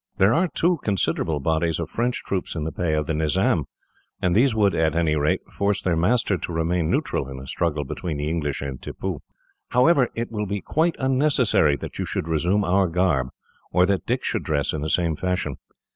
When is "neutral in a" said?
6.89-7.45